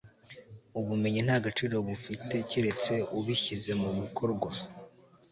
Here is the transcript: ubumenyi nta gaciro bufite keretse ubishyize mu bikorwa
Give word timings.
ubumenyi 0.79 1.21
nta 1.25 1.37
gaciro 1.45 1.75
bufite 1.87 2.35
keretse 2.49 2.93
ubishyize 3.17 3.71
mu 3.81 3.89
bikorwa 3.99 4.49